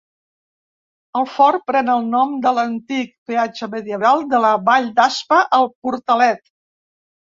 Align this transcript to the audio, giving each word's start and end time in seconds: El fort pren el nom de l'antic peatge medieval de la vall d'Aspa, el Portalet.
El 1.21 1.27
fort 1.33 1.65
pren 1.73 1.91
el 1.97 2.09
nom 2.15 2.33
de 2.47 2.55
l'antic 2.61 3.13
peatge 3.31 3.71
medieval 3.77 4.29
de 4.35 4.43
la 4.49 4.59
vall 4.67 4.93
d'Aspa, 5.01 5.45
el 5.63 5.75
Portalet. 5.85 6.49